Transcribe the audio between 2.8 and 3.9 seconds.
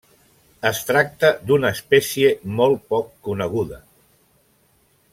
poc coneguda.